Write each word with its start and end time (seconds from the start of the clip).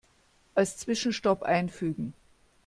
Als 0.55 0.77
Zwischenstopp 0.79 1.43
einfügen. 1.43 2.15